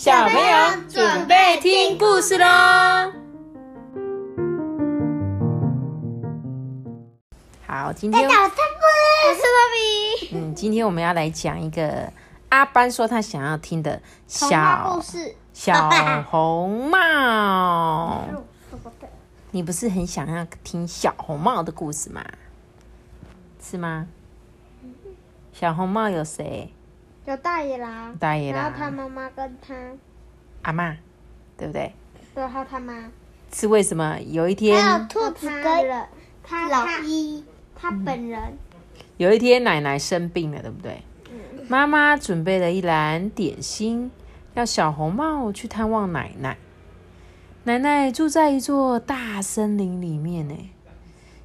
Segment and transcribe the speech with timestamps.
[0.00, 2.46] 小朋友准备听故事喽！
[7.66, 8.56] 好，今天我是芭
[9.74, 10.34] 比。
[10.34, 12.10] 嗯，今天我们要来讲一个
[12.48, 15.34] 阿班说他想要听的小故事。
[15.52, 15.90] 小
[16.30, 18.24] 红帽。
[19.50, 22.24] 你不是很想要听小红帽的故事吗？
[23.60, 24.06] 是吗？
[25.52, 26.72] 小红帽有谁？
[27.26, 29.74] 有大野狼，大野然后他、妈妈跟他，
[30.62, 30.96] 阿妈，
[31.56, 31.92] 对不对？
[32.34, 33.10] 对，还有他妈，
[33.52, 34.18] 是为什么？
[34.26, 36.06] 有一还天，有兔子跟
[36.42, 37.44] 他老一，
[37.76, 38.56] 他本人。
[39.18, 41.02] 有一天奶奶生病了，对不对？
[41.68, 44.10] 妈妈准备了一篮点心，
[44.54, 46.56] 要小红帽去探望奶奶。
[47.64, 50.56] 奶奶住在一座大森林里面呢。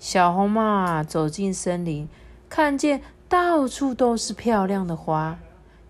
[0.00, 2.08] 小红帽啊，走进森林，
[2.48, 5.38] 看见到处都是漂亮的花，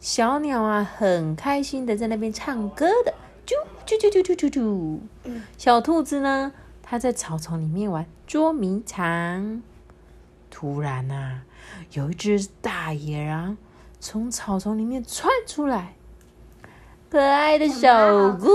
[0.00, 3.12] 小鸟啊，很开心的在那边唱歌的，
[3.46, 3.54] 啾
[3.86, 4.98] 啾啾啾啾啾啾。
[5.56, 9.62] 小兔子呢，它在草丛里面玩捉迷藏。
[10.50, 11.42] 突然啊，
[11.92, 13.56] 有一只大野狼
[14.00, 15.94] 从草丛里面窜出来。
[17.10, 18.48] 可爱的小姑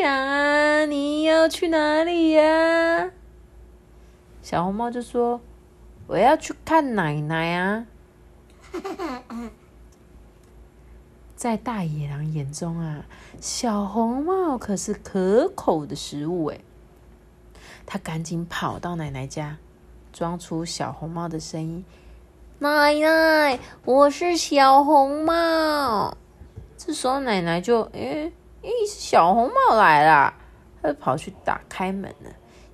[0.00, 3.10] 娘啊，你要去哪里呀、
[4.42, 5.40] 小红帽就说
[6.08, 7.86] ：“我要去看奶奶啊。
[11.38, 13.04] ”在大野狼眼中啊，
[13.40, 16.60] 小红帽可是可口的食物诶。
[17.86, 19.56] 他赶紧跑到奶奶家，
[20.12, 21.84] 装出小红帽的声音
[22.58, 26.16] ：“奶奶，我是小红帽。”
[26.76, 30.34] 这时候奶奶就诶诶，是小红帽来啦，
[30.82, 32.32] 她就跑去打开门了。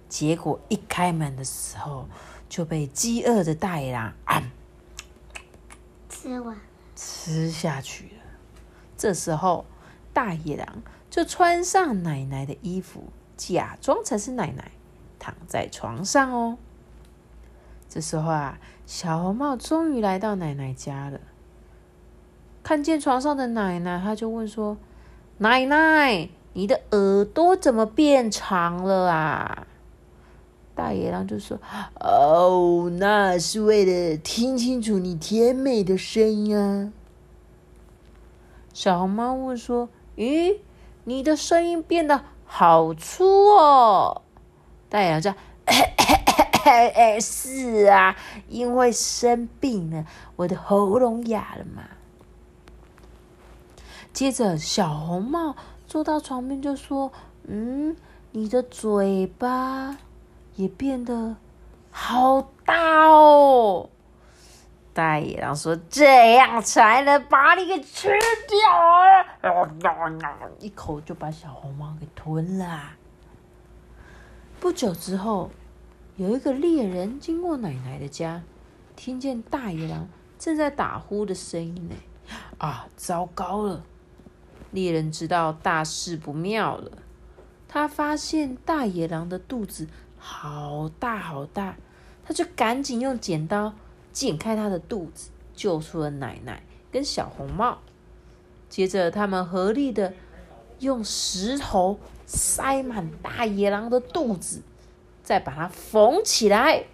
[0.09, 2.09] 结果一开门的时候，
[2.48, 4.42] 就被饥饿的大野狼啊
[6.09, 6.59] 吃完。
[6.97, 8.23] 吃下去了。
[8.97, 9.64] 这时候，
[10.12, 13.05] 大野狼就穿上奶奶的衣服，
[13.36, 14.70] 假装成是奶奶，
[15.18, 16.58] 躺在床上哦。
[17.89, 21.20] 这时候啊，小红帽终于来到奶奶家了。
[22.63, 24.77] 看见床上的奶奶，他就问说
[25.39, 29.67] ：“奶奶，你的耳朵怎么变长了啊？”
[30.74, 31.61] 大野狼就说
[32.01, 36.92] ：“哦，那是为了听清楚你甜美的声音啊。”
[38.74, 40.58] 小红帽问说：“咦，
[41.05, 43.24] 你的声音变得好粗
[43.55, 44.23] 哦？”
[44.90, 45.33] 大野狼说
[45.64, 48.17] ：“哎，是啊，
[48.48, 50.05] 因为生病了，
[50.35, 51.85] 我的喉咙哑了嘛。”
[54.12, 55.55] 接着，小红帽
[55.86, 57.12] 坐到床边就说
[57.46, 57.96] ：“嗯，
[58.33, 59.96] 你的嘴巴
[60.56, 61.36] 也变得
[61.92, 63.89] 好大哦。”
[64.94, 68.08] 大野狼说：“这样才能把你给吃
[68.48, 69.27] 掉啊！”
[70.60, 72.92] 一口就把小红帽给吞了。
[74.60, 75.50] 不久之后，
[76.16, 78.42] 有一个猎人经过奶奶的家，
[78.94, 81.96] 听见大野狼正在打呼的声音呢。
[82.58, 83.82] 啊，糟糕了！
[84.70, 86.92] 猎人知道大事不妙了。
[87.68, 89.88] 他发现大野狼的肚子
[90.18, 91.74] 好大好大，
[92.24, 93.74] 他就赶紧用剪刀
[94.14, 97.80] 剪开他的肚子，救出了奶奶跟小红帽。
[98.70, 100.14] 接着，他们合力的
[100.79, 104.63] 用石头塞满大野狼的肚子，
[105.23, 106.85] 再把它缝起来。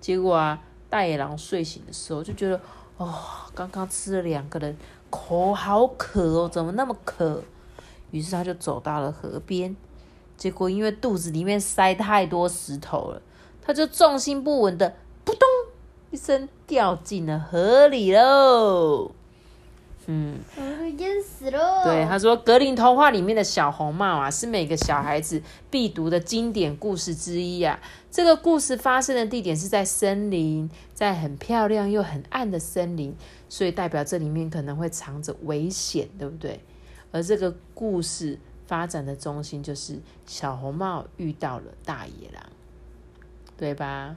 [0.00, 2.60] 结果啊，大野狼睡醒的时候就觉得，
[2.96, 3.14] 哦，
[3.54, 4.76] 刚刚吃了两个人，
[5.10, 7.42] 口好渴哦，怎么那么渴？
[8.10, 9.76] 于是他就走到了河边，
[10.36, 13.20] 结果因为肚子里面塞太多石头了，
[13.60, 14.94] 他就重心不稳的
[16.10, 19.10] 一声掉进了河里喽。
[20.06, 20.38] 嗯，
[20.96, 21.84] 淹死喽。
[21.84, 27.78] 对，他说格林童话里面的小红帽啊，是每个小孩子必读的经典故事之一啊。
[28.10, 33.14] 这个故事发生的地点是在森林，在很漂亮又很暗的森林，
[33.50, 36.60] 所以代表这里面可能会藏着危险，对不对？
[37.12, 42.42] 而这个故事发展的中心就是小红帽遇到了大野狼，
[43.58, 44.16] 对吧？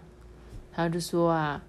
[0.74, 1.62] 他就说啊，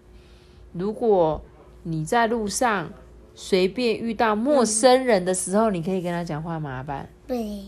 [0.73, 1.41] 如果
[1.83, 2.91] 你在路上
[3.35, 6.83] 随便遇到陌生人的时候，你可以跟他讲话吗？
[6.83, 7.65] 爸对，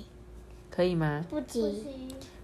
[0.71, 1.25] 可以吗？
[1.29, 1.85] 不急，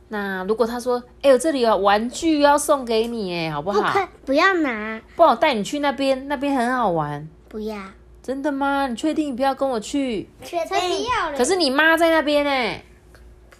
[0.08, 3.92] 那如果他说：“哎、我这里有玩具要送给你，哎，好不好？
[3.92, 7.28] 不不要拿，不好带你去那边，那边很好玩。
[7.48, 7.76] 不要，
[8.22, 8.88] 真的吗？
[8.88, 10.28] 你确定你不要跟我去？
[10.42, 12.80] 确才不要可是你妈在那边呢，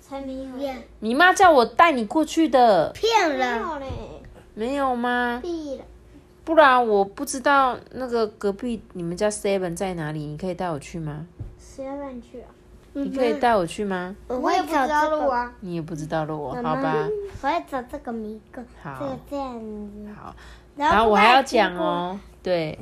[0.00, 3.62] 才没有，你妈叫我带你过去的，骗人，
[4.55, 5.41] 没有吗？
[5.43, 5.85] 屁了，
[6.44, 11.26] 不然我不知道那个隔壁你们家 Seven 在哪里，你可以带我去吗
[11.60, 12.48] ？？Seven 去啊？
[12.92, 14.16] 你可以带我去吗？
[14.26, 17.08] 我也不知道路啊，你也不知道路，好吧？
[17.40, 20.34] 我要走这个迷宫，好这个这样子，好，
[20.76, 22.76] 然然后我还要讲，哦，对，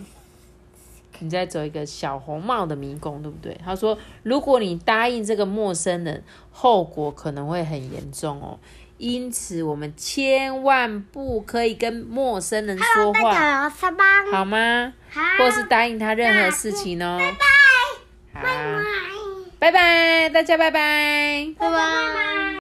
[1.19, 3.61] 你再走一个小红帽的迷宫，对不对？
[3.63, 6.23] 他说，如果你答应这个陌生人，
[6.53, 8.59] 后果可能会很严重哦。
[8.99, 14.93] 因此，我们千万不可以跟陌生人说大话，家好，上班，好吗？
[15.11, 17.19] 好，或是答应他任何事情哦。
[18.33, 18.79] 拜拜，好，
[19.59, 21.55] 拜拜，大家拜拜。
[21.59, 22.48] 拜拜。